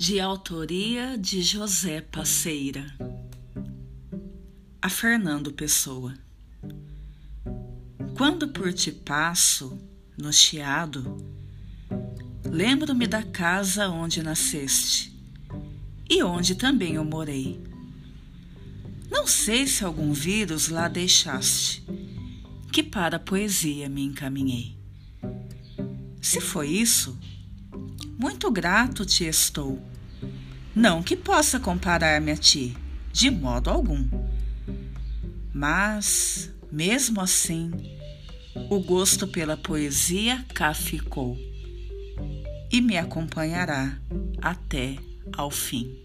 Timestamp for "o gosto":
38.68-39.26